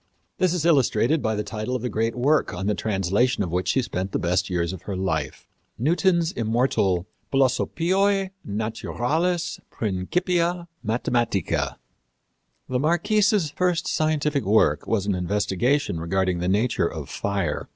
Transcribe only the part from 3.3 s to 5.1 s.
of which she spent the best years of her